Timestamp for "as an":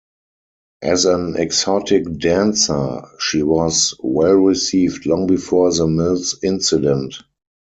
0.81-1.35